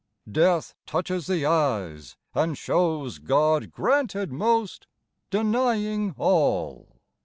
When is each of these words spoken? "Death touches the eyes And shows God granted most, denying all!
"Death 0.31 0.73
touches 0.87 1.27
the 1.27 1.45
eyes 1.45 2.17
And 2.33 2.57
shows 2.57 3.19
God 3.19 3.69
granted 3.69 4.31
most, 4.31 4.87
denying 5.29 6.15
all! 6.17 7.01